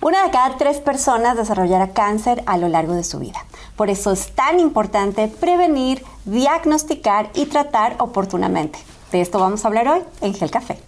Una 0.00 0.22
de 0.22 0.30
cada 0.30 0.56
tres 0.56 0.78
personas 0.78 1.36
desarrollará 1.36 1.88
cáncer 1.88 2.44
a 2.46 2.56
lo 2.56 2.68
largo 2.68 2.94
de 2.94 3.02
su 3.02 3.18
vida. 3.18 3.44
Por 3.74 3.90
eso 3.90 4.12
es 4.12 4.30
tan 4.30 4.60
importante 4.60 5.26
prevenir, 5.26 6.04
diagnosticar 6.24 7.30
y 7.34 7.46
tratar 7.46 7.96
oportunamente. 7.98 8.78
De 9.10 9.20
esto 9.20 9.40
vamos 9.40 9.64
a 9.64 9.68
hablar 9.68 9.88
hoy 9.88 10.00
en 10.20 10.34
Gel 10.34 10.52
Café. 10.52 10.78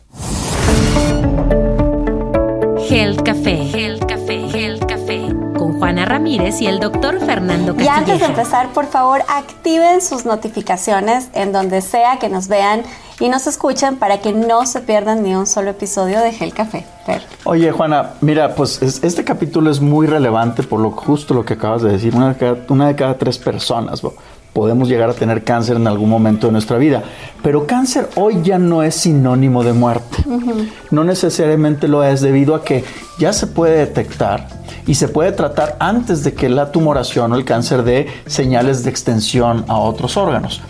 Gel 2.86 3.20
Café, 3.24 3.56
Gel 3.64 3.98
Café, 4.06 4.48
Gel 4.48 4.86
Café. 4.86 5.28
Con 5.58 5.78
Juana 5.78 6.04
Ramírez 6.04 6.60
y 6.60 6.68
el 6.68 6.78
doctor 6.78 7.18
Fernando 7.18 7.74
Castilleja. 7.74 7.96
Y 7.96 7.98
antes 7.98 8.20
de 8.20 8.26
empezar, 8.26 8.68
por 8.68 8.86
favor, 8.86 9.22
activen 9.28 10.00
sus 10.02 10.24
notificaciones 10.24 11.30
en 11.34 11.52
donde 11.52 11.82
sea 11.82 12.18
que 12.18 12.28
nos 12.28 12.46
vean 12.46 12.82
y 13.20 13.28
nos 13.28 13.46
escuchen 13.46 13.96
para 13.96 14.20
que 14.20 14.32
no 14.32 14.66
se 14.66 14.80
pierdan 14.80 15.22
ni 15.22 15.34
un 15.34 15.46
solo 15.46 15.70
episodio 15.70 16.20
de 16.20 16.32
Gel 16.32 16.52
Café. 16.52 16.84
Oye, 17.44 17.70
Juana, 17.70 18.14
mira, 18.20 18.54
pues 18.54 18.80
este 18.82 19.24
capítulo 19.24 19.70
es 19.70 19.80
muy 19.80 20.06
relevante 20.06 20.62
por 20.62 20.80
lo 20.80 20.90
justo 20.90 21.34
lo 21.34 21.44
que 21.44 21.54
acabas 21.54 21.82
de 21.82 21.92
decir. 21.92 22.14
Una 22.16 22.30
de 22.30 22.36
cada, 22.36 22.56
una 22.68 22.88
de 22.88 22.96
cada 22.96 23.18
tres 23.18 23.38
personas 23.38 24.02
podemos 24.52 24.88
llegar 24.88 25.10
a 25.10 25.14
tener 25.14 25.44
cáncer 25.44 25.76
en 25.76 25.86
algún 25.86 26.08
momento 26.08 26.46
de 26.46 26.52
nuestra 26.52 26.78
vida. 26.78 27.02
Pero 27.42 27.66
cáncer 27.66 28.08
hoy 28.16 28.40
ya 28.42 28.58
no 28.58 28.82
es 28.82 28.94
sinónimo 28.96 29.62
de 29.62 29.72
muerte. 29.72 30.24
No 30.90 31.04
necesariamente 31.04 31.88
lo 31.88 32.02
es 32.02 32.20
debido 32.20 32.54
a 32.54 32.64
que 32.64 32.84
ya 33.18 33.32
se 33.32 33.46
puede 33.46 33.78
detectar 33.78 34.48
y 34.86 34.94
se 34.94 35.08
puede 35.08 35.32
tratar 35.32 35.76
antes 35.78 36.24
de 36.24 36.32
que 36.32 36.48
la 36.48 36.72
tumoración 36.72 37.32
o 37.32 37.36
el 37.36 37.44
cáncer 37.44 37.84
dé 37.84 38.08
señales 38.26 38.82
de 38.82 38.90
extensión 38.90 39.64
a 39.68 39.76
otros 39.76 40.16
órganos. 40.16 40.62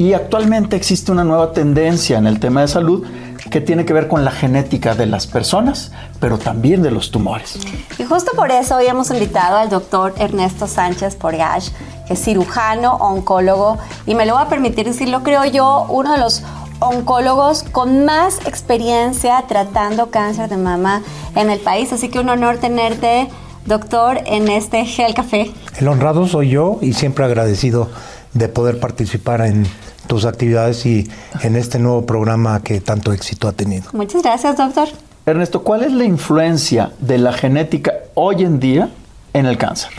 Y 0.00 0.14
actualmente 0.14 0.76
existe 0.76 1.12
una 1.12 1.24
nueva 1.24 1.52
tendencia 1.52 2.16
en 2.16 2.26
el 2.26 2.40
tema 2.40 2.62
de 2.62 2.68
salud 2.68 3.06
que 3.50 3.60
tiene 3.60 3.84
que 3.84 3.92
ver 3.92 4.08
con 4.08 4.24
la 4.24 4.30
genética 4.30 4.94
de 4.94 5.04
las 5.04 5.26
personas, 5.26 5.92
pero 6.18 6.38
también 6.38 6.80
de 6.80 6.90
los 6.90 7.10
tumores. 7.10 7.58
Y 7.98 8.04
justo 8.04 8.32
por 8.34 8.50
eso 8.50 8.76
hoy 8.76 8.86
hemos 8.86 9.10
invitado 9.10 9.58
al 9.58 9.68
doctor 9.68 10.14
Ernesto 10.16 10.66
Sánchez 10.66 11.16
Porgash, 11.16 11.68
que 12.06 12.14
es 12.14 12.24
cirujano, 12.24 12.94
oncólogo, 12.94 13.76
y 14.06 14.14
me 14.14 14.24
lo 14.24 14.36
va 14.36 14.44
a 14.44 14.48
permitir 14.48 14.86
decirlo, 14.86 15.22
creo 15.22 15.44
yo, 15.44 15.84
uno 15.90 16.12
de 16.12 16.18
los 16.18 16.44
oncólogos 16.78 17.62
con 17.64 18.06
más 18.06 18.38
experiencia 18.46 19.44
tratando 19.48 20.10
cáncer 20.10 20.48
de 20.48 20.56
mama 20.56 21.02
en 21.34 21.50
el 21.50 21.60
país. 21.60 21.92
Así 21.92 22.08
que 22.08 22.20
un 22.20 22.30
honor 22.30 22.56
tenerte, 22.56 23.28
doctor, 23.66 24.18
en 24.24 24.48
este 24.48 24.86
Gel 24.86 25.12
Café. 25.12 25.50
El 25.76 25.88
honrado 25.88 26.26
soy 26.26 26.48
yo 26.48 26.78
y 26.80 26.94
siempre 26.94 27.26
agradecido 27.26 27.90
de 28.32 28.48
poder 28.48 28.78
participar 28.78 29.42
en 29.42 29.66
tus 30.10 30.24
actividades 30.24 30.84
y 30.86 31.08
en 31.40 31.54
este 31.54 31.78
nuevo 31.78 32.04
programa 32.04 32.64
que 32.64 32.80
tanto 32.80 33.12
éxito 33.12 33.46
ha 33.46 33.52
tenido. 33.52 33.84
Muchas 33.92 34.24
gracias, 34.24 34.56
doctor. 34.56 34.88
Ernesto, 35.24 35.62
¿cuál 35.62 35.84
es 35.84 35.92
la 35.92 36.02
influencia 36.04 36.90
de 36.98 37.18
la 37.18 37.32
genética 37.32 37.92
hoy 38.14 38.42
en 38.42 38.58
día 38.58 38.90
en 39.34 39.46
el 39.46 39.56
cáncer? 39.56 39.92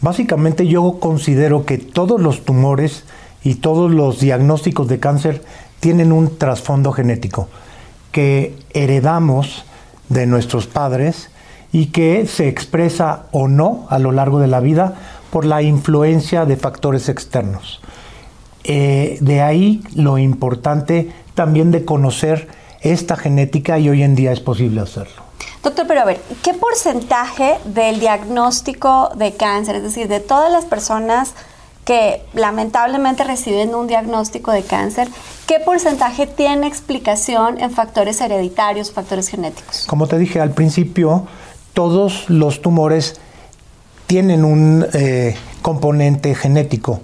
Básicamente 0.00 0.68
yo 0.68 1.00
considero 1.00 1.66
que 1.66 1.76
todos 1.76 2.20
los 2.20 2.44
tumores 2.44 3.02
y 3.42 3.56
todos 3.56 3.90
los 3.90 4.20
diagnósticos 4.20 4.86
de 4.86 5.00
cáncer 5.00 5.42
tienen 5.80 6.12
un 6.12 6.38
trasfondo 6.38 6.92
genético 6.92 7.48
que 8.12 8.54
heredamos 8.74 9.64
de 10.08 10.26
nuestros 10.26 10.68
padres 10.68 11.30
y 11.72 11.86
que 11.86 12.28
se 12.28 12.46
expresa 12.46 13.24
o 13.32 13.48
no 13.48 13.88
a 13.90 13.98
lo 13.98 14.12
largo 14.12 14.38
de 14.38 14.46
la 14.46 14.60
vida 14.60 14.94
por 15.32 15.44
la 15.44 15.62
influencia 15.62 16.44
de 16.44 16.56
factores 16.56 17.08
externos. 17.08 17.80
Eh, 18.64 19.18
de 19.20 19.40
ahí 19.40 19.82
lo 19.94 20.18
importante 20.18 21.10
también 21.34 21.70
de 21.70 21.84
conocer 21.84 22.48
esta 22.80 23.16
genética 23.16 23.78
y 23.78 23.88
hoy 23.88 24.02
en 24.02 24.14
día 24.14 24.32
es 24.32 24.40
posible 24.40 24.80
hacerlo. 24.80 25.22
Doctor, 25.62 25.86
pero 25.86 26.00
a 26.00 26.04
ver, 26.04 26.20
¿qué 26.42 26.54
porcentaje 26.54 27.56
del 27.64 28.00
diagnóstico 28.00 29.10
de 29.16 29.34
cáncer, 29.34 29.76
es 29.76 29.82
decir, 29.82 30.08
de 30.08 30.20
todas 30.20 30.52
las 30.52 30.64
personas 30.64 31.34
que 31.88 32.22
lamentablemente 32.34 33.24
reciben 33.24 33.74
un 33.74 33.86
diagnóstico 33.86 34.52
de 34.52 34.62
cáncer, 34.62 35.08
¿qué 35.46 35.58
porcentaje 35.58 36.26
tiene 36.26 36.66
explicación 36.66 37.58
en 37.58 37.70
factores 37.70 38.20
hereditarios, 38.20 38.92
factores 38.92 39.28
genéticos? 39.28 39.86
Como 39.86 40.06
te 40.06 40.18
dije 40.18 40.38
al 40.38 40.50
principio, 40.50 41.26
todos 41.72 42.28
los 42.28 42.60
tumores 42.60 43.18
tienen 44.06 44.44
un 44.44 44.86
eh, 44.92 45.34
componente 45.62 46.34
genético 46.34 47.00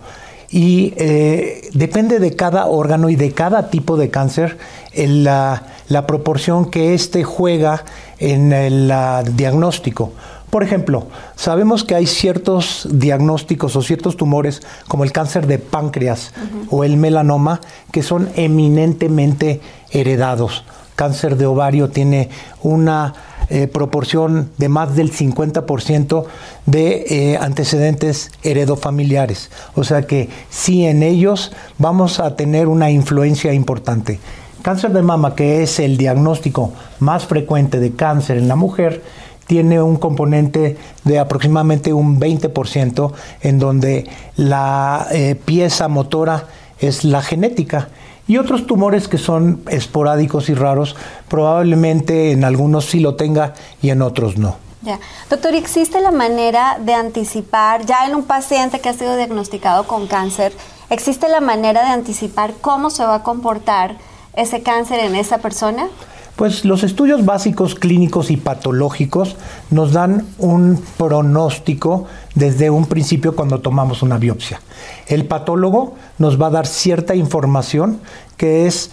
y 0.55 0.95
eh, 0.99 1.69
depende 1.75 2.21
de 2.21 2.37
cada 2.37 2.67
órgano 2.67 3.11
y 3.11 3.17
de 3.17 3.33
cada 3.33 3.71
tipo 3.71 3.97
de 3.97 4.11
cáncer 4.11 4.57
la, 4.95 5.65
proporción 6.07 6.71
que 6.71 6.95
éste 6.95 7.25
juega 7.25 7.85
en 8.21 8.53
el 8.53 8.93
diagnóstico. 9.35 10.13
Por 10.51 10.63
ejemplo, 10.63 11.09
sabemos 11.35 11.83
que 11.83 11.97
hay 11.97 12.07
ciertos 12.07 12.87
diagnósticos 12.89 13.75
o 13.75 13.83
ciertos 13.83 14.17
tumores 14.17 14.63
como 14.87 15.03
el 15.03 15.11
cáncer 15.11 15.49
de 15.49 15.59
páncreas 15.59 16.33
o 16.71 16.85
el 16.85 16.99
melanoma 16.99 17.61
que 17.91 18.05
son 18.05 18.29
eminentemente 18.37 19.61
heredados. 19.91 20.63
Cáncer 20.95 21.37
de 21.37 21.47
ovario 21.47 21.89
tiene 21.91 22.31
una 22.63 23.13
eh, 23.51 23.67
proporción 23.67 24.51
de 24.59 24.69
más 24.69 24.97
del 24.97 25.13
50% 25.13 26.25
de 26.67 27.05
eh, 27.09 27.39
antecedentes 27.39 28.31
heredofamiliares. 28.43 29.51
O 29.75 29.85
sea 29.85 30.03
que 30.03 30.29
sí 30.51 30.87
en 30.87 31.03
ellos 31.03 31.53
vamos 31.79 32.21
a 32.21 32.37
tener 32.37 32.69
una 32.69 32.91
influencia 32.91 33.53
importante. 33.53 34.19
Cáncer 34.63 34.93
de 34.93 35.03
mama, 35.03 35.35
que 35.35 35.63
es 35.63 35.79
el 35.79 35.99
diagnóstico 35.99 36.73
más 36.99 37.27
frecuente 37.27 37.81
de 37.81 37.93
cáncer 37.93 38.39
en 38.39 38.49
la 38.49 38.57
mujer, 38.57 39.03
tiene 39.47 39.83
un 39.83 39.97
componente 39.97 40.77
de 41.05 41.19
aproximadamente 41.19 41.93
un 41.93 42.19
20% 42.19 43.13
en 43.43 43.59
donde 43.59 44.09
la 44.37 45.07
eh, 45.13 45.35
pieza 45.35 45.89
motora 45.89 46.47
es 46.79 47.05
la 47.05 47.23
genética 47.23 47.89
y 48.27 48.39
otros 48.39 48.67
tumores 48.67 49.09
que 49.09 49.19
son 49.19 49.63
esporádicos 49.69 50.49
y 50.49 50.55
raros, 50.55 50.97
probablemente 51.29 52.33
en 52.33 52.45
algunos 52.45 52.87
sí 52.87 53.01
lo 53.01 53.17
tenga 53.17 53.55
y 53.83 53.91
en 53.91 54.03
otros 54.03 54.39
no. 54.39 54.57
Ya. 54.83 54.99
Doctor, 55.31 55.55
¿existe 55.55 56.01
la 56.01 56.11
manera 56.11 56.79
de 56.79 56.95
anticipar, 56.95 57.87
ya 57.87 58.07
en 58.07 58.15
un 58.15 58.25
paciente 58.25 58.81
que 58.81 58.91
ha 58.91 58.93
sido 58.93 59.17
diagnosticado 59.17 59.87
con 59.87 60.07
cáncer, 60.07 60.53
existe 60.91 61.29
la 61.29 61.41
manera 61.41 61.85
de 61.85 61.91
anticipar 61.91 62.53
cómo 62.61 62.91
se 62.91 63.05
va 63.05 63.17
a 63.17 63.23
comportar 63.23 63.97
ese 64.35 64.63
cáncer 64.63 65.01
en 65.01 65.17
esa 65.17 65.39
persona? 65.39 65.89
Pues 66.37 66.65
los 66.65 66.83
estudios 66.83 67.25
básicos 67.25 67.77
clínicos 67.77 68.31
y 68.31 68.37
patológicos 68.37 69.37
nos 69.71 69.93
dan 69.93 70.27
un 70.39 70.83
pronóstico 70.97 72.07
desde 72.35 72.71
un 72.71 72.87
principio 72.87 73.37
cuando 73.37 73.61
tomamos 73.61 74.03
una 74.03 74.19
biopsia. 74.19 74.61
El 75.07 75.27
patólogo 75.27 75.95
nos 76.19 76.41
va 76.41 76.49
a 76.49 76.51
dar 76.51 76.67
cierta 76.67 77.15
información 77.15 78.01
que 78.37 78.67
es 78.67 78.91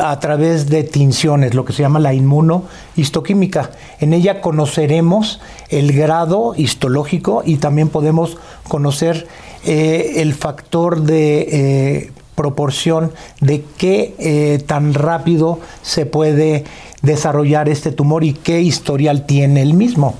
a 0.00 0.20
través 0.20 0.68
de 0.68 0.84
tinciones, 0.84 1.54
lo 1.54 1.64
que 1.64 1.72
se 1.72 1.82
llama 1.82 1.98
la 1.98 2.14
inmunohistoquímica. 2.14 3.72
En 3.98 4.12
ella 4.12 4.40
conoceremos 4.40 5.40
el 5.70 5.92
grado 5.92 6.54
histológico 6.56 7.42
y 7.44 7.56
también 7.56 7.88
podemos 7.88 8.38
conocer 8.68 9.26
eh, 9.64 10.12
el 10.16 10.34
factor 10.34 11.02
de 11.02 11.48
eh, 11.50 12.12
proporción 12.34 13.12
de 13.40 13.64
qué 13.78 14.14
eh, 14.18 14.62
tan 14.66 14.94
rápido 14.94 15.60
se 15.82 16.06
puede 16.06 16.64
desarrollar 17.02 17.68
este 17.68 17.92
tumor 17.92 18.24
y 18.24 18.32
qué 18.32 18.60
historial 18.60 19.26
tiene 19.26 19.62
el 19.62 19.74
mismo. 19.74 20.14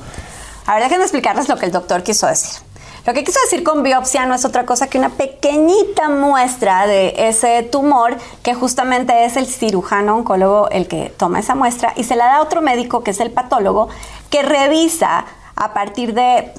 A 0.66 0.74
ver, 0.74 0.84
déjenme 0.84 1.04
explicarles 1.04 1.48
lo 1.48 1.56
que 1.56 1.66
el 1.66 1.72
doctor 1.72 2.02
quiso 2.02 2.26
decir. 2.26 2.62
Lo 3.06 3.12
que 3.12 3.22
quiso 3.22 3.38
decir 3.44 3.62
con 3.62 3.82
biopsia 3.82 4.24
no 4.24 4.34
es 4.34 4.46
otra 4.46 4.64
cosa 4.64 4.86
que 4.86 4.96
una 4.96 5.10
pequeñita 5.10 6.08
muestra 6.08 6.86
de 6.86 7.14
ese 7.28 7.62
tumor 7.62 8.16
que 8.42 8.54
justamente 8.54 9.26
es 9.26 9.36
el 9.36 9.46
cirujano 9.46 10.16
oncólogo 10.16 10.70
el 10.70 10.88
que 10.88 11.12
toma 11.14 11.40
esa 11.40 11.54
muestra 11.54 11.92
y 11.96 12.04
se 12.04 12.16
la 12.16 12.24
da 12.24 12.36
a 12.36 12.40
otro 12.42 12.62
médico 12.62 13.04
que 13.04 13.10
es 13.10 13.20
el 13.20 13.30
patólogo 13.30 13.90
que 14.30 14.42
revisa 14.42 15.26
a 15.56 15.72
partir 15.72 16.14
de, 16.14 16.52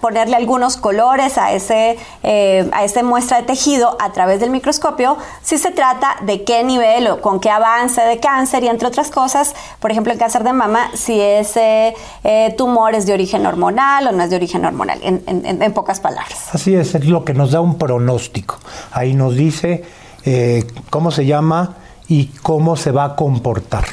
ponerle 0.00 0.36
algunos 0.36 0.76
colores 0.76 1.36
a 1.36 1.52
ese, 1.52 1.98
eh, 2.22 2.68
a 2.72 2.84
ese 2.84 3.02
muestra 3.02 3.38
de 3.38 3.42
tejido 3.44 3.96
a 4.00 4.12
través 4.12 4.40
del 4.40 4.50
microscopio, 4.50 5.18
si 5.42 5.58
se 5.58 5.70
trata 5.70 6.16
de 6.22 6.44
qué 6.44 6.64
nivel 6.64 7.06
o 7.08 7.20
con 7.20 7.40
qué 7.40 7.50
avance 7.50 8.00
de 8.00 8.18
cáncer 8.18 8.64
y 8.64 8.68
entre 8.68 8.88
otras 8.88 9.10
cosas, 9.10 9.54
por 9.78 9.90
ejemplo, 9.90 10.12
el 10.12 10.18
cáncer 10.18 10.42
de 10.44 10.52
mama, 10.52 10.90
si 10.94 11.20
ese 11.20 11.94
eh, 12.24 12.54
tumor 12.56 12.94
es 12.94 13.06
de 13.06 13.12
origen 13.12 13.46
hormonal 13.46 14.06
o 14.08 14.12
no 14.12 14.22
es 14.22 14.30
de 14.30 14.36
origen 14.36 14.64
hormonal, 14.64 15.00
en, 15.02 15.22
en, 15.26 15.72
pocas 15.72 16.00
palabras. 16.00 16.48
Así 16.52 16.74
es, 16.74 16.94
es 16.94 17.04
lo 17.04 17.24
que 17.24 17.34
nos 17.34 17.52
da 17.52 17.60
un 17.60 17.78
pronóstico. 17.78 18.58
Ahí 18.92 19.14
nos 19.14 19.36
dice 19.36 19.84
eh, 20.24 20.66
cómo 20.88 21.10
se 21.10 21.26
llama 21.26 21.76
y 22.08 22.26
cómo 22.42 22.76
se 22.76 22.90
va 22.90 23.04
a 23.04 23.16
comportar. 23.16 23.84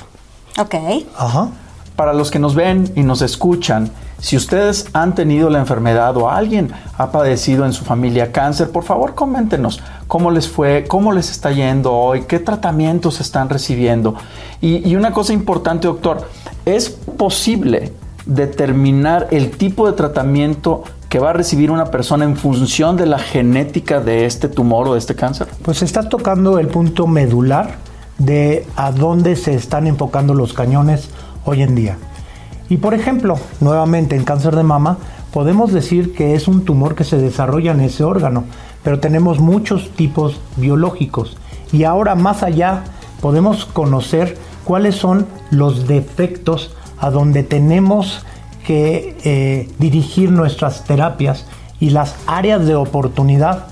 Ok. 0.57 0.75
Ajá. 1.15 1.49
Para 1.95 2.13
los 2.13 2.31
que 2.31 2.39
nos 2.39 2.55
ven 2.55 2.91
y 2.95 3.03
nos 3.03 3.21
escuchan, 3.21 3.91
si 4.19 4.35
ustedes 4.35 4.87
han 4.93 5.13
tenido 5.13 5.49
la 5.49 5.59
enfermedad 5.59 6.17
o 6.17 6.29
alguien 6.29 6.71
ha 6.97 7.11
padecido 7.11 7.65
en 7.65 7.73
su 7.73 7.85
familia 7.85 8.31
cáncer, 8.31 8.71
por 8.71 8.83
favor 8.83 9.13
coméntenos 9.13 9.81
cómo 10.07 10.31
les 10.31 10.47
fue, 10.47 10.85
cómo 10.87 11.11
les 11.11 11.29
está 11.29 11.51
yendo 11.51 11.93
hoy, 11.93 12.23
qué 12.23 12.39
tratamientos 12.39 13.19
están 13.19 13.49
recibiendo. 13.49 14.15
Y, 14.59 14.95
una 14.95 15.11
cosa 15.11 15.33
importante, 15.33 15.87
doctor, 15.87 16.27
es 16.65 16.89
posible 16.89 17.93
determinar 18.25 19.27
el 19.31 19.51
tipo 19.51 19.85
de 19.85 19.93
tratamiento 19.93 20.83
que 21.09 21.19
va 21.19 21.29
a 21.29 21.33
recibir 21.33 21.71
una 21.71 21.85
persona 21.85 22.25
en 22.25 22.35
función 22.35 22.97
de 22.97 23.05
la 23.05 23.19
genética 23.19 24.01
de 24.01 24.25
este 24.25 24.49
tumor 24.49 24.87
o 24.89 24.93
de 24.93 24.99
este 24.99 25.15
cáncer? 25.15 25.47
Pues 25.61 25.81
estás 25.81 26.09
tocando 26.09 26.59
el 26.59 26.67
punto 26.67 27.07
medular 27.07 27.75
de 28.17 28.65
a 28.75 28.91
dónde 28.91 29.35
se 29.35 29.53
están 29.53 29.87
enfocando 29.87 30.33
los 30.33 30.53
cañones 30.53 31.09
hoy 31.45 31.61
en 31.61 31.75
día. 31.75 31.97
Y 32.69 32.77
por 32.77 32.93
ejemplo, 32.93 33.37
nuevamente 33.59 34.15
en 34.15 34.23
cáncer 34.23 34.55
de 34.55 34.63
mama, 34.63 34.97
podemos 35.31 35.71
decir 35.71 36.13
que 36.13 36.35
es 36.35 36.47
un 36.47 36.65
tumor 36.65 36.95
que 36.95 37.03
se 37.03 37.17
desarrolla 37.17 37.71
en 37.71 37.81
ese 37.81 38.03
órgano, 38.03 38.43
pero 38.83 38.99
tenemos 38.99 39.39
muchos 39.39 39.91
tipos 39.91 40.39
biológicos. 40.57 41.37
Y 41.71 41.83
ahora 41.83 42.15
más 42.15 42.43
allá 42.43 42.83
podemos 43.21 43.65
conocer 43.65 44.37
cuáles 44.63 44.95
son 44.95 45.27
los 45.49 45.87
defectos 45.87 46.75
a 46.99 47.09
donde 47.09 47.43
tenemos 47.43 48.25
que 48.65 49.15
eh, 49.23 49.69
dirigir 49.79 50.31
nuestras 50.31 50.83
terapias 50.83 51.45
y 51.79 51.91
las 51.91 52.15
áreas 52.27 52.65
de 52.65 52.75
oportunidad. 52.75 53.67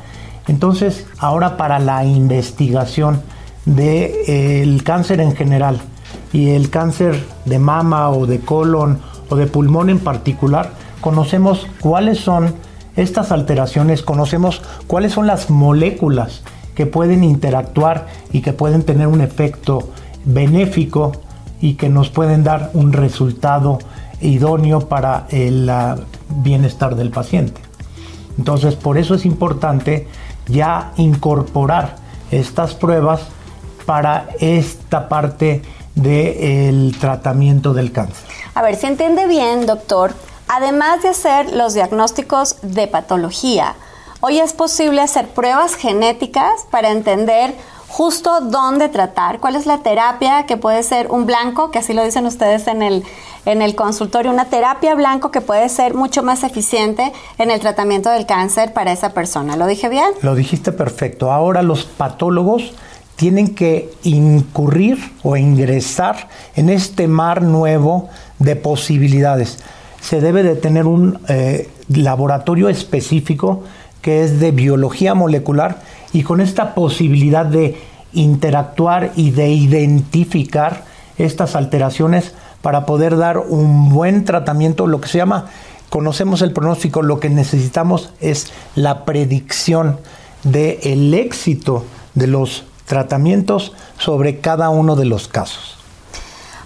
Entonces, 0.48 1.06
ahora 1.18 1.58
para 1.58 1.80
la 1.80 2.06
investigación 2.06 3.22
del 3.66 4.84
cáncer 4.84 5.20
en 5.20 5.36
general 5.36 5.82
y 6.36 6.50
el 6.50 6.70
cáncer 6.70 7.26
de 7.46 7.60
mama 7.60 8.10
o 8.10 8.26
de 8.26 8.42
colon 8.42 9.00
o 9.30 9.38
de 9.38 9.48
pulmón 9.48 9.90
en 9.90 10.00
particular, 10.00 10.72
conocemos 11.00 11.66
cuáles 11.80 12.20
son 12.20 12.54
estas 12.98 13.32
alteraciones, 13.32 14.02
conocemos 14.02 14.62
cuáles 14.86 15.14
son 15.14 15.28
las 15.28 15.50
moléculas 15.50 16.44
que 16.76 16.86
pueden 16.86 17.24
interactuar 17.24 18.08
y 18.34 18.42
que 18.42 18.52
pueden 18.52 18.84
tener 18.84 19.08
un 19.08 19.22
efecto 19.22 19.92
benéfico 20.26 21.14
y 21.62 21.76
que 21.76 21.88
nos 21.88 22.10
pueden 22.10 22.44
dar 22.44 22.70
un 22.74 22.92
resultado 22.92 23.80
idóneo 24.20 24.90
para 24.90 25.28
el 25.30 25.70
ah, 25.70 25.96
bienestar 26.44 26.98
del 26.98 27.12
paciente. 27.12 27.62
Entonces, 28.38 28.76
por 28.76 28.98
eso 28.98 29.16
es 29.16 29.26
importante 29.26 30.10
ya 30.50 30.92
incorporar 30.98 31.96
estas 32.30 32.74
pruebas 32.74 33.22
para 33.86 34.28
esta 34.42 35.08
parte 35.08 35.62
del 35.96 36.96
tratamiento 37.00 37.74
del 37.74 37.92
cáncer. 37.92 38.28
A 38.54 38.62
ver, 38.62 38.76
si 38.76 38.86
entiende 38.86 39.28
bien, 39.28 39.66
doctor, 39.66 40.14
además 40.48 41.02
de 41.04 41.10
hacer 41.10 41.54
los 41.54 41.74
diagnósticos 41.74 42.58
de 42.62 42.88
patología, 42.88 43.76
hoy 44.20 44.40
es 44.40 44.54
posible 44.54 45.02
hacer 45.02 45.28
pruebas 45.30 45.76
genéticas 45.76 46.66
para 46.70 46.92
entender 46.92 47.56
justo 47.88 48.42
dónde 48.42 48.90
tratar, 48.90 49.40
cuál 49.40 49.56
es 49.56 49.66
la 49.66 49.78
terapia 49.78 50.46
que 50.46 50.58
puede 50.58 50.84
ser 50.84 51.10
un 51.12 51.26
blanco, 51.26 51.72
que 51.72 51.80
así 51.80 51.94
lo 51.94 52.04
dicen 52.04 52.26
ustedes 52.26 52.68
en 52.68 52.82
el, 52.82 53.06
en 53.46 53.62
el 53.62 53.74
consultorio, 53.76 54.32
una 54.32 54.46
terapia 54.46 54.96
blanco 54.96 55.32
que 55.32 55.40
puede 55.40 55.70
ser 55.70 55.94
mucho 55.94 56.22
más 56.22 56.44
eficiente 56.44 57.14
en 57.38 57.52
el 57.52 57.62
tratamiento 57.62 58.10
del 58.10 58.26
cáncer 58.26 58.74
para 58.74 58.92
esa 58.92 59.14
persona. 59.14 59.56
¿Lo 59.56 59.66
dije 59.66 59.88
bien? 59.88 60.10
Lo 60.24 60.36
dijiste 60.36 60.74
perfecto. 60.74 61.32
Ahora 61.32 61.62
los 61.62 61.86
patólogos 61.86 62.74
tienen 63.16 63.56
que 63.56 63.92
incurrir 64.04 64.98
o 65.24 65.38
ingresar 65.38 66.28
en 66.56 66.70
este 66.70 67.08
mar 67.08 67.42
nuevo 67.42 68.10
de 68.40 68.56
posibilidades. 68.56 69.60
Se 70.02 70.22
debe 70.22 70.44
de 70.44 70.56
tener 70.56 70.86
un 70.86 71.20
eh, 71.28 71.70
laboratorio 71.88 72.70
específico 72.70 73.64
que 74.02 74.24
es 74.24 74.40
de 74.40 74.52
biología 74.52 75.16
molecular 75.16 75.82
y 76.14 76.24
con 76.24 76.42
esta 76.42 76.76
posibilidad 76.76 77.46
de 77.46 77.78
interactuar 78.14 79.12
y 79.16 79.32
de 79.32 79.50
identificar 79.50 80.84
estas 81.18 81.56
alteraciones 81.56 82.34
para 82.62 82.86
poder 82.86 83.18
dar 83.18 83.38
un 83.38 83.90
buen 83.90 84.26
tratamiento, 84.26 84.88
lo 84.88 85.02
que 85.02 85.08
se 85.08 85.18
llama, 85.18 85.48
conocemos 85.90 86.42
el 86.42 86.52
pronóstico, 86.52 87.02
lo 87.02 87.20
que 87.20 87.30
necesitamos 87.30 88.12
es 88.20 88.52
la 88.76 89.06
predicción 89.06 90.00
del 90.44 90.78
el 90.84 91.14
éxito 91.14 91.86
de 92.14 92.28
los 92.28 92.66
tratamientos 92.86 93.74
sobre 93.98 94.40
cada 94.40 94.70
uno 94.70 94.96
de 94.96 95.06
los 95.06 95.28
casos. 95.28 95.78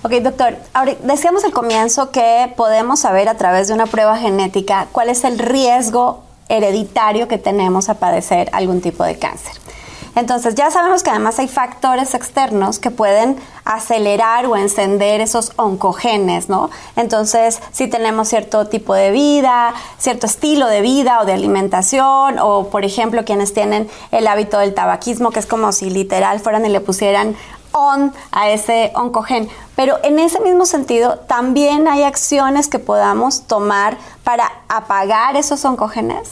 Ok, 0.02 0.12
doctor, 0.22 0.56
ahora 0.74 0.96
decíamos 1.04 1.44
al 1.44 1.52
comienzo 1.52 2.10
que 2.12 2.54
podemos 2.56 3.02
saber 3.02 3.28
a 3.28 3.36
través 3.36 3.68
de 3.68 3.74
una 3.74 3.86
prueba 3.86 4.18
genética 4.18 4.88
cuál 4.94 5.10
es 5.10 5.26
el 5.26 5.38
riesgo 5.38 6.24
hereditario 6.48 7.28
que 7.28 7.38
tenemos 7.38 7.90
a 7.90 7.96
padecer 7.96 8.50
algún 8.54 8.80
tipo 8.82 9.04
de 9.04 9.20
cáncer. 9.20 9.54
Entonces 10.16 10.56
ya 10.56 10.72
sabemos 10.72 11.04
que 11.04 11.10
además 11.10 11.40
hay 11.40 11.48
factores 11.48 12.14
externos 12.14 12.80
que 12.80 12.92
pueden 12.92 13.38
acelerar 13.66 14.46
o 14.46 14.58
encender 14.58 15.22
esos 15.22 15.54
oncogenes, 15.56 16.50
¿no? 16.50 16.70
Entonces, 16.96 17.62
si 17.72 17.88
tenemos 17.88 18.28
cierto 18.28 18.68
tipo 18.68 18.94
de 18.94 19.12
vida, 19.12 19.74
cierto 19.98 20.26
estilo 20.26 20.68
de 20.68 20.82
vida 20.82 21.22
o 21.22 21.26
de 21.26 21.34
alimentación, 21.34 22.40
o 22.40 22.70
por 22.70 22.86
ejemplo 22.86 23.26
quienes 23.26 23.54
tienen 23.54 23.90
el 24.12 24.28
hábito 24.28 24.60
del 24.60 24.74
tabaquismo, 24.74 25.32
que 25.32 25.40
es 25.40 25.46
como 25.46 25.72
si 25.72 25.90
literal 25.90 26.40
fueran 26.40 26.66
y 26.66 26.70
le 26.70 26.80
pusieran 26.80 27.36
on 27.72 28.12
a 28.32 28.50
ese 28.50 28.92
oncogen. 28.96 29.48
Pero 29.76 29.98
en 30.04 30.20
ese 30.20 30.42
mismo 30.42 30.66
sentido, 30.66 31.20
también 31.28 31.88
hay 31.88 32.04
acciones 32.04 32.68
que 32.68 32.80
podamos 32.80 33.44
tomar 33.44 33.98
para 34.24 34.52
apagar 34.68 35.36
esos 35.36 35.64
oncogenes. 35.66 36.30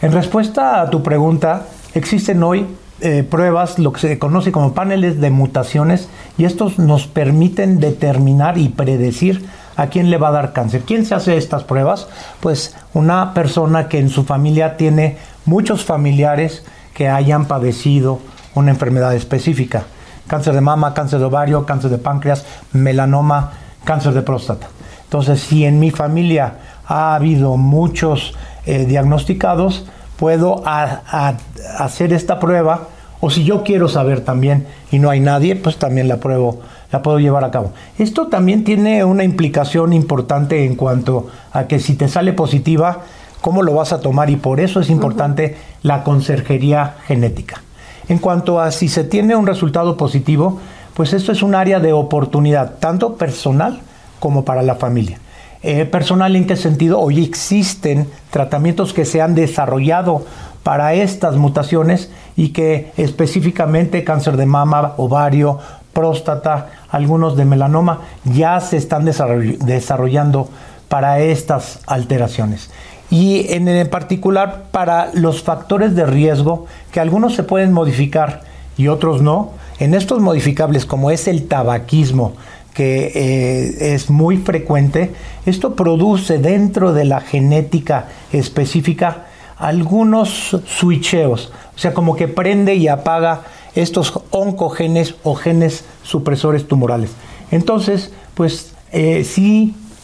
En 0.00 0.12
respuesta 0.12 0.80
a 0.80 0.90
tu 0.90 1.02
pregunta, 1.02 1.66
existen 1.94 2.42
hoy 2.42 2.66
eh, 3.00 3.22
pruebas, 3.22 3.78
lo 3.78 3.92
que 3.92 4.00
se 4.00 4.18
conoce 4.18 4.52
como 4.52 4.74
paneles 4.74 5.20
de 5.20 5.30
mutaciones, 5.30 6.08
y 6.36 6.44
estos 6.44 6.78
nos 6.78 7.06
permiten 7.06 7.80
determinar 7.80 8.58
y 8.58 8.68
predecir 8.68 9.46
a 9.76 9.86
quién 9.86 10.10
le 10.10 10.18
va 10.18 10.28
a 10.28 10.32
dar 10.32 10.52
cáncer. 10.52 10.82
¿Quién 10.82 11.06
se 11.06 11.14
hace 11.14 11.36
estas 11.36 11.64
pruebas? 11.64 12.08
Pues 12.40 12.76
una 12.94 13.34
persona 13.34 13.88
que 13.88 13.98
en 13.98 14.08
su 14.08 14.24
familia 14.24 14.76
tiene 14.76 15.16
muchos 15.44 15.84
familiares 15.84 16.64
que 16.94 17.08
hayan 17.08 17.46
padecido 17.46 18.18
una 18.54 18.70
enfermedad 18.70 19.14
específica 19.14 19.84
cáncer 20.28 20.54
de 20.54 20.60
mama, 20.60 20.94
cáncer 20.94 21.18
de 21.18 21.24
ovario, 21.24 21.66
cáncer 21.66 21.90
de 21.90 21.98
páncreas, 21.98 22.46
melanoma, 22.72 23.52
cáncer 23.82 24.12
de 24.12 24.22
próstata. 24.22 24.68
Entonces, 25.04 25.40
si 25.40 25.64
en 25.64 25.80
mi 25.80 25.90
familia 25.90 26.58
ha 26.86 27.14
habido 27.16 27.56
muchos 27.56 28.34
eh, 28.66 28.84
diagnosticados, 28.84 29.86
puedo 30.18 30.62
hacer 30.66 32.12
esta 32.12 32.40
prueba 32.40 32.88
o 33.20 33.30
si 33.30 33.44
yo 33.44 33.62
quiero 33.62 33.88
saber 33.88 34.20
también 34.20 34.66
y 34.90 34.98
no 34.98 35.10
hay 35.10 35.20
nadie, 35.20 35.56
pues 35.56 35.76
también 35.76 36.08
la 36.08 36.18
pruebo, 36.18 36.60
la 36.92 37.02
puedo 37.02 37.18
llevar 37.18 37.44
a 37.44 37.50
cabo. 37.50 37.72
Esto 37.98 38.26
también 38.26 38.64
tiene 38.64 39.04
una 39.04 39.24
implicación 39.24 39.92
importante 39.92 40.64
en 40.64 40.76
cuanto 40.76 41.28
a 41.52 41.66
que 41.66 41.78
si 41.78 41.94
te 41.94 42.08
sale 42.08 42.32
positiva, 42.32 43.00
cómo 43.40 43.62
lo 43.62 43.74
vas 43.74 43.92
a 43.92 44.00
tomar 44.00 44.30
y 44.30 44.36
por 44.36 44.60
eso 44.60 44.80
es 44.80 44.90
importante 44.90 45.56
la 45.82 46.02
conserjería 46.04 46.96
genética. 47.06 47.62
En 48.08 48.18
cuanto 48.18 48.60
a 48.60 48.70
si 48.70 48.88
se 48.88 49.04
tiene 49.04 49.36
un 49.36 49.46
resultado 49.46 49.96
positivo, 49.96 50.60
pues 50.94 51.12
esto 51.12 51.30
es 51.30 51.42
un 51.42 51.54
área 51.54 51.78
de 51.78 51.92
oportunidad, 51.92 52.78
tanto 52.80 53.14
personal 53.14 53.80
como 54.18 54.44
para 54.44 54.62
la 54.62 54.74
familia. 54.74 55.20
Eh, 55.62 55.84
personal 55.84 56.36
en 56.36 56.46
qué 56.46 56.56
sentido? 56.56 57.00
Hoy 57.00 57.24
existen 57.24 58.08
tratamientos 58.30 58.92
que 58.92 59.04
se 59.04 59.20
han 59.20 59.34
desarrollado 59.34 60.24
para 60.62 60.94
estas 60.94 61.36
mutaciones 61.36 62.10
y 62.36 62.50
que 62.50 62.92
específicamente 62.96 64.04
cáncer 64.04 64.36
de 64.36 64.46
mama, 64.46 64.94
ovario, 64.96 65.58
próstata, 65.92 66.68
algunos 66.90 67.36
de 67.36 67.44
melanoma, 67.44 68.00
ya 68.24 68.60
se 68.60 68.76
están 68.76 69.04
desarrollando 69.04 70.48
para 70.88 71.20
estas 71.20 71.80
alteraciones 71.86 72.70
y 73.10 73.52
en, 73.52 73.88
particular 73.88 74.64
para 74.70 75.10
los 75.14 75.42
factores 75.42 75.94
de 75.94 76.06
riesgo 76.06 76.66
que 76.92 77.00
algunos 77.00 77.34
se 77.34 77.42
pueden 77.42 77.72
modificar 77.72 78.42
y 78.76 78.88
otros 78.88 79.22
no. 79.22 79.52
En 79.78 79.94
estos 79.94 80.20
modificables 80.20 80.84
como 80.84 81.10
es 81.10 81.28
el 81.28 81.46
tabaquismo, 81.46 82.34
que 82.78 83.10
eh, 83.12 83.92
es 83.92 84.08
muy 84.08 84.36
frecuente, 84.36 85.10
esto 85.46 85.74
produce 85.74 86.38
dentro 86.38 86.92
de 86.92 87.06
la 87.06 87.20
genética 87.20 88.06
específica 88.32 89.26
algunos 89.56 90.56
switcheos, 90.64 91.50
o 91.74 91.78
sea, 91.78 91.92
como 91.92 92.14
que 92.14 92.28
prende 92.28 92.76
y 92.76 92.86
apaga 92.86 93.40
estos 93.74 94.20
oncogenes 94.30 95.16
o 95.24 95.34
genes 95.34 95.86
supresores 96.04 96.68
tumorales. 96.68 97.10
Entonces, 97.50 98.12
pues 98.34 98.74
eh, 98.92 99.26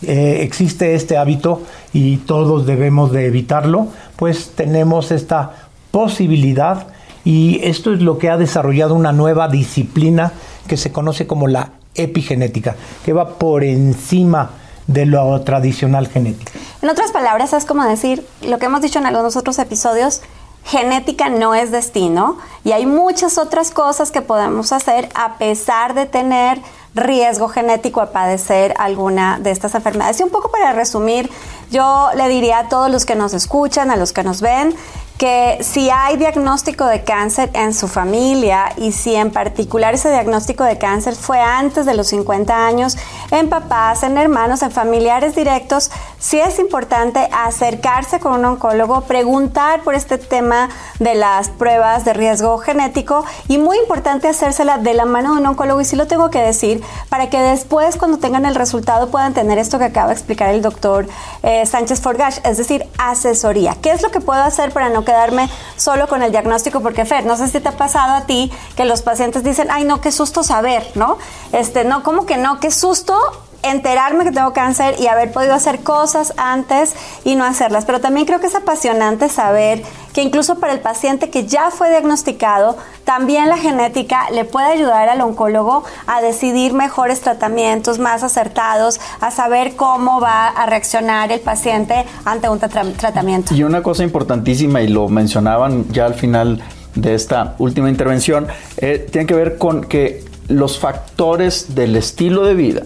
eh, 0.02 0.38
existe 0.40 0.96
este 0.96 1.16
hábito 1.16 1.62
y 1.92 2.16
todos 2.16 2.66
debemos 2.66 3.12
de 3.12 3.26
evitarlo, 3.26 3.86
pues 4.16 4.50
tenemos 4.56 5.12
esta 5.12 5.68
posibilidad 5.92 6.88
y 7.24 7.60
esto 7.62 7.92
es 7.92 8.02
lo 8.02 8.18
que 8.18 8.30
ha 8.30 8.36
desarrollado 8.36 8.96
una 8.96 9.12
nueva 9.12 9.46
disciplina 9.46 10.32
que 10.66 10.76
se 10.76 10.90
conoce 10.90 11.28
como 11.28 11.46
la 11.46 11.70
epigenética, 11.94 12.76
que 13.04 13.12
va 13.12 13.38
por 13.38 13.64
encima 13.64 14.50
de 14.86 15.06
lo 15.06 15.40
tradicional 15.42 16.08
genético. 16.08 16.52
En 16.82 16.90
otras 16.90 17.12
palabras, 17.12 17.52
es 17.52 17.64
como 17.64 17.84
decir 17.84 18.26
lo 18.42 18.58
que 18.58 18.66
hemos 18.66 18.82
dicho 18.82 18.98
en 18.98 19.06
algunos 19.06 19.36
otros 19.36 19.58
episodios, 19.58 20.20
genética 20.64 21.28
no 21.28 21.54
es 21.54 21.70
destino 21.70 22.38
y 22.64 22.72
hay 22.72 22.86
muchas 22.86 23.38
otras 23.38 23.70
cosas 23.70 24.10
que 24.10 24.22
podemos 24.22 24.72
hacer 24.72 25.08
a 25.14 25.36
pesar 25.36 25.94
de 25.94 26.06
tener 26.06 26.60
riesgo 26.94 27.48
genético 27.48 28.00
a 28.00 28.12
padecer 28.12 28.74
alguna 28.78 29.38
de 29.40 29.50
estas 29.50 29.74
enfermedades. 29.74 30.20
Y 30.20 30.22
un 30.22 30.30
poco 30.30 30.50
para 30.50 30.72
resumir, 30.72 31.30
yo 31.70 32.08
le 32.16 32.28
diría 32.28 32.60
a 32.60 32.68
todos 32.68 32.90
los 32.90 33.04
que 33.04 33.14
nos 33.14 33.34
escuchan, 33.34 33.90
a 33.90 33.96
los 33.96 34.12
que 34.12 34.22
nos 34.22 34.40
ven, 34.40 34.74
que 35.18 35.58
si 35.60 35.90
hay 35.90 36.16
diagnóstico 36.16 36.86
de 36.86 37.04
cáncer 37.04 37.48
en 37.52 37.72
su 37.72 37.86
familia 37.86 38.72
y 38.76 38.90
si 38.90 39.14
en 39.14 39.30
particular 39.30 39.94
ese 39.94 40.10
diagnóstico 40.10 40.64
de 40.64 40.76
cáncer 40.76 41.14
fue 41.14 41.40
antes 41.40 41.86
de 41.86 41.94
los 41.94 42.08
50 42.08 42.66
años, 42.66 42.96
en 43.30 43.48
papás, 43.48 44.02
en 44.02 44.18
hermanos, 44.18 44.62
en 44.62 44.72
familiares 44.72 45.36
directos, 45.36 45.90
sí 46.18 46.40
es 46.40 46.58
importante 46.58 47.28
acercarse 47.32 48.18
con 48.18 48.32
un 48.32 48.44
oncólogo, 48.44 49.02
preguntar 49.02 49.82
por 49.82 49.94
este 49.94 50.18
tema 50.18 50.68
de 50.98 51.14
las 51.14 51.48
pruebas 51.48 52.04
de 52.04 52.12
riesgo 52.12 52.58
genético 52.58 53.24
y 53.46 53.58
muy 53.58 53.78
importante 53.78 54.28
hacérsela 54.28 54.78
de 54.78 54.94
la 54.94 55.04
mano 55.04 55.34
de 55.34 55.40
un 55.40 55.46
oncólogo 55.46 55.80
y 55.80 55.84
sí 55.84 55.94
lo 55.94 56.08
tengo 56.08 56.30
que 56.30 56.40
decir 56.40 56.82
para 57.08 57.30
que 57.30 57.38
después 57.38 57.96
cuando 57.96 58.18
tengan 58.18 58.46
el 58.46 58.56
resultado 58.56 59.10
puedan 59.10 59.32
tener 59.32 59.58
esto 59.58 59.78
que 59.78 59.84
acaba 59.84 60.08
de 60.08 60.14
explicar 60.14 60.50
el 60.50 60.60
doctor 60.60 61.06
eh, 61.42 61.64
Sánchez 61.66 62.00
Forgash, 62.00 62.38
es 62.44 62.56
decir, 62.56 62.86
asesoría. 62.98 63.76
¿Qué 63.80 63.92
es 63.92 64.02
lo 64.02 64.10
que 64.10 64.20
puedo 64.20 64.42
hacer 64.42 64.72
para 64.72 64.88
no 64.88 65.03
quedarme 65.04 65.48
solo 65.76 66.08
con 66.08 66.22
el 66.22 66.30
diagnóstico, 66.30 66.80
porque 66.80 67.04
Fer, 67.04 67.26
no 67.26 67.36
sé 67.36 67.48
si 67.48 67.60
te 67.60 67.68
ha 67.68 67.76
pasado 67.76 68.14
a 68.14 68.22
ti 68.22 68.52
que 68.76 68.84
los 68.84 69.02
pacientes 69.02 69.44
dicen, 69.44 69.68
ay 69.70 69.84
no, 69.84 70.00
qué 70.00 70.12
susto 70.12 70.42
saber, 70.42 70.90
¿no? 70.94 71.18
Este, 71.52 71.84
no, 71.84 72.02
¿cómo 72.02 72.26
que 72.26 72.36
no? 72.36 72.60
Qué 72.60 72.70
susto 72.70 73.16
enterarme 73.64 74.24
que 74.24 74.32
tengo 74.32 74.52
cáncer 74.52 74.96
y 74.98 75.06
haber 75.06 75.32
podido 75.32 75.54
hacer 75.54 75.80
cosas 75.80 76.34
antes 76.36 76.94
y 77.24 77.36
no 77.36 77.44
hacerlas. 77.44 77.84
Pero 77.84 78.00
también 78.00 78.26
creo 78.26 78.40
que 78.40 78.46
es 78.46 78.54
apasionante 78.54 79.28
saber 79.28 79.82
que 80.12 80.22
incluso 80.22 80.60
para 80.60 80.72
el 80.72 80.80
paciente 80.80 81.28
que 81.28 81.46
ya 81.46 81.70
fue 81.70 81.90
diagnosticado, 81.90 82.76
también 83.04 83.48
la 83.48 83.58
genética 83.58 84.30
le 84.30 84.44
puede 84.44 84.66
ayudar 84.66 85.08
al 85.08 85.20
oncólogo 85.20 85.84
a 86.06 86.22
decidir 86.22 86.72
mejores 86.72 87.20
tratamientos, 87.20 87.98
más 87.98 88.22
acertados, 88.22 89.00
a 89.20 89.30
saber 89.30 89.74
cómo 89.74 90.20
va 90.20 90.48
a 90.48 90.66
reaccionar 90.66 91.32
el 91.32 91.40
paciente 91.40 92.04
ante 92.24 92.48
un 92.48 92.58
tratamiento. 92.58 93.54
Y 93.54 93.64
una 93.64 93.82
cosa 93.82 94.04
importantísima, 94.04 94.82
y 94.82 94.88
lo 94.88 95.08
mencionaban 95.08 95.90
ya 95.90 96.06
al 96.06 96.14
final 96.14 96.62
de 96.94 97.14
esta 97.14 97.56
última 97.58 97.88
intervención, 97.88 98.46
eh, 98.76 99.06
tiene 99.10 99.26
que 99.26 99.34
ver 99.34 99.58
con 99.58 99.84
que 99.84 100.24
los 100.48 100.78
factores 100.78 101.74
del 101.74 101.96
estilo 101.96 102.44
de 102.44 102.54
vida, 102.54 102.82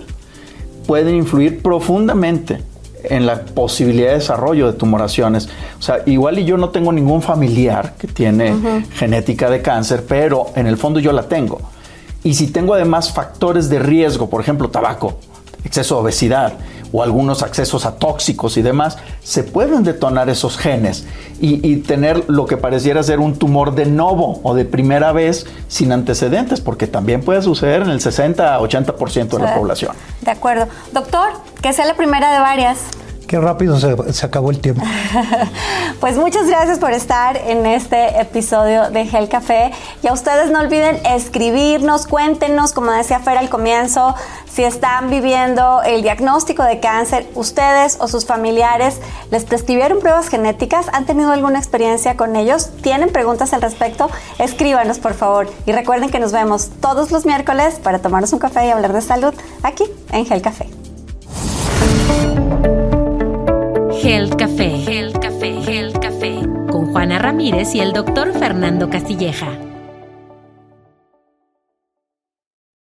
pueden 0.89 1.15
influir 1.17 1.61
profundamente 1.61 2.63
en 3.05 3.27
la 3.27 3.43
posibilidad 3.43 4.09
de 4.09 4.15
desarrollo 4.15 4.73
de 4.73 4.73
tumoraciones. 4.73 5.47
O 5.79 5.83
sea, 5.83 5.99
igual 6.07 6.39
y 6.39 6.47
yo 6.47 6.57
no 6.57 6.71
tengo 6.71 6.93
ningún 6.93 7.21
familiar 7.21 7.95
que 7.99 8.09
tiene 8.09 8.55
genética 8.95 9.51
de 9.51 9.61
cáncer, 9.61 10.07
pero 10.09 10.47
en 10.57 10.67
el 10.67 10.79
fondo 10.79 10.99
yo 10.99 11.13
la 11.13 11.25
tengo. 11.25 11.61
Y 12.25 12.33
si 12.33 12.47
tengo 12.47 12.73
además 12.73 13.13
factores 13.13 13.69
de 13.69 13.81
riesgo, 13.81 14.31
por 14.31 14.41
ejemplo, 14.41 14.71
tabaco, 14.71 15.19
exceso 15.63 15.97
de 15.97 16.01
obesidad, 16.01 16.55
o 16.93 17.03
algunos 17.03 17.43
accesos 17.43 17.87
a 17.87 17.97
tóxicos 17.97 18.57
y 18.57 18.63
demás, 18.63 18.99
se 19.23 19.43
pueden 19.43 19.83
detonar 19.83 20.29
esos 20.29 20.57
genes 20.59 21.07
y, 21.41 21.79
tener 21.79 22.25
lo 22.29 22.47
que 22.47 22.57
pareciera 22.57 23.03
ser 23.03 23.21
un 23.21 23.39
tumor 23.39 23.75
de 23.75 23.87
novo 23.87 24.41
o 24.43 24.55
de 24.55 24.65
primera 24.65 25.13
vez 25.13 25.47
sin 25.69 25.93
antecedentes, 25.93 26.61
porque 26.61 26.87
también 26.87 27.23
puede 27.23 27.41
suceder 27.43 27.83
en 27.83 27.91
el 27.91 28.01
60-80% 28.01 29.29
de 29.29 29.39
la 29.39 29.55
población. 29.55 29.93
De 30.23 30.31
acuerdo. 30.31 30.67
Doctor, 30.93 31.31
que 31.63 31.73
sea 31.73 31.87
la 31.87 31.95
primera 31.95 32.33
de 32.33 32.41
varias. 32.41 32.79
Qué 33.29 33.39
rápido 33.39 33.79
se, 33.79 34.25
acabó 34.25 34.51
el 34.51 34.59
tiempo. 34.59 34.83
pues 36.01 36.17
muchas 36.17 36.47
gracias 36.47 36.79
por 36.79 36.93
estar 36.93 37.37
en 37.37 37.67
este 37.67 38.19
episodio 38.23 38.89
de 38.89 39.05
Gel 39.05 39.29
Café. 39.29 39.71
Y 40.03 40.07
a 40.07 40.15
ustedes 40.15 40.51
no 40.51 40.61
olviden 40.61 40.99
escribirnos, 41.05 42.07
cuéntenos, 42.07 42.73
como 42.73 42.91
decía 42.91 43.21
Fer 43.21 43.37
al 43.37 43.51
comienzo, 43.51 44.15
si 44.51 44.65
están 44.65 45.11
viviendo 45.11 45.83
el 45.83 46.01
diagnóstico 46.01 46.63
de 46.63 46.81
cáncer, 46.81 47.29
ustedes 47.35 47.99
o 48.01 48.09
sus 48.09 48.25
familiares 48.25 48.99
les 49.31 49.45
prescribieron 49.45 50.01
pruebas 50.01 50.29
genéticas, 50.29 50.87
han 50.95 51.05
tenido 51.05 51.31
alguna 51.31 51.59
experiencia 51.59 52.17
con 52.17 52.35
ellos, 52.35 52.71
tienen 52.81 53.13
preguntas 53.13 53.53
al 53.53 53.61
respecto, 53.61 54.09
escríbanos 54.39 55.01
por 55.01 55.13
favor. 55.13 55.51
Y 55.67 55.73
recuerden 55.73 56.09
que 56.09 56.19
nos 56.19 56.33
vemos 56.33 56.71
todos 56.81 57.11
los 57.11 57.27
miércoles 57.27 57.75
para 57.75 57.99
tomarnos 57.99 58.33
un 58.33 58.39
café 58.39 58.67
y 58.67 58.71
hablar 58.71 58.95
de 58.95 59.03
salud 59.03 59.35
aquí 59.63 59.85
en 60.13 60.25
Gel 60.25 60.41
Café. 60.41 60.78
Health 64.09 64.37
Café, 64.37 64.85
Health 64.87 65.19
Café, 65.19 65.59
Health 65.69 65.99
Café, 65.99 66.41
con 66.71 66.87
Juana 66.93 67.19
Ramírez 67.19 67.75
y 67.75 67.81
el 67.81 67.93
doctor 67.93 68.33
Fernando 68.33 68.89
Castilleja. 68.89 69.68